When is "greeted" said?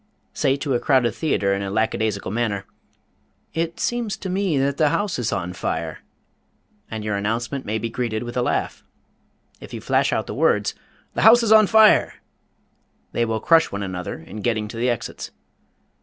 7.87-8.23